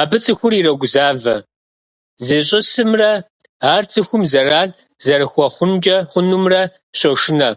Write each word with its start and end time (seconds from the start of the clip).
Абы 0.00 0.16
цӀыхухэр 0.24 0.52
ирогузавэ, 0.58 1.36
зищӀысымрэ 2.26 3.10
ар 3.74 3.82
цӀыхум 3.92 4.22
зэран 4.30 4.70
зэрыхуэхъункӀэ 5.04 5.96
хъунумрэ 6.10 6.62
щошынэ. 6.98 7.50